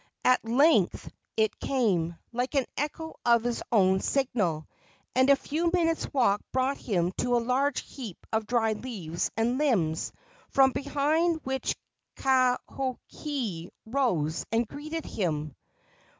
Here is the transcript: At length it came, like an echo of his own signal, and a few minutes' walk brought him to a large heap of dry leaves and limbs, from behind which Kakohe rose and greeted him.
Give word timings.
At 0.25 0.43
length 0.43 1.11
it 1.37 1.59
came, 1.59 2.17
like 2.31 2.55
an 2.55 2.65
echo 2.75 3.13
of 3.23 3.43
his 3.43 3.61
own 3.71 3.99
signal, 3.99 4.65
and 5.13 5.29
a 5.29 5.35
few 5.35 5.69
minutes' 5.71 6.11
walk 6.11 6.41
brought 6.51 6.77
him 6.77 7.11
to 7.19 7.37
a 7.37 7.37
large 7.47 7.85
heap 7.85 8.17
of 8.33 8.47
dry 8.47 8.73
leaves 8.73 9.29
and 9.37 9.59
limbs, 9.59 10.11
from 10.49 10.71
behind 10.71 11.41
which 11.43 11.75
Kakohe 12.15 13.69
rose 13.85 14.43
and 14.51 14.67
greeted 14.67 15.05
him. 15.05 15.55